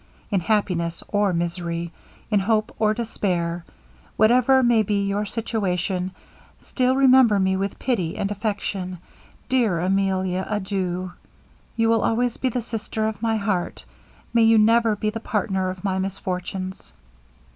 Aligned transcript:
In 0.31 0.39
happiness 0.39 1.03
or 1.09 1.31
misery 1.31 1.91
in 2.31 2.39
hope 2.39 2.75
or 2.79 2.91
despair 2.95 3.63
whatever 4.17 4.63
may 4.63 4.81
be 4.81 5.05
your 5.07 5.27
situation 5.27 6.09
still 6.59 6.95
remember 6.95 7.37
me 7.37 7.55
with 7.55 7.77
pity 7.77 8.17
and 8.17 8.31
affection. 8.31 8.97
Dear 9.47 9.79
Emilia, 9.79 10.47
adieu! 10.49 11.11
You 11.75 11.89
will 11.89 12.01
always 12.01 12.37
be 12.37 12.49
the 12.49 12.63
sister 12.63 13.07
of 13.07 13.21
my 13.21 13.37
heart 13.37 13.85
may 14.33 14.41
you 14.41 14.57
never 14.57 14.95
be 14.95 15.11
the 15.11 15.19
partner 15.19 15.69
of 15.69 15.83
my 15.83 15.99
misfortunes!' 15.99 16.93